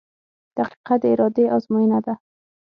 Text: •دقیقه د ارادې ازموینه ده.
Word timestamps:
•دقیقه 0.57 0.95
د 1.01 1.03
ارادې 1.13 1.45
ازموینه 1.55 1.99
ده. 2.05 2.13